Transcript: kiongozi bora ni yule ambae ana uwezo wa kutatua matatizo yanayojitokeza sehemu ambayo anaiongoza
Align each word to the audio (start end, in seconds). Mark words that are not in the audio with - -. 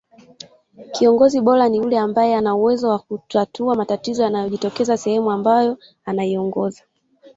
kiongozi 0.91 1.41
bora 1.41 1.69
ni 1.69 1.77
yule 1.77 1.99
ambae 1.99 2.35
ana 2.35 2.55
uwezo 2.55 2.89
wa 2.89 2.99
kutatua 2.99 3.75
matatizo 3.75 4.23
yanayojitokeza 4.23 4.97
sehemu 4.97 5.31
ambayo 5.31 5.77
anaiongoza 6.05 6.83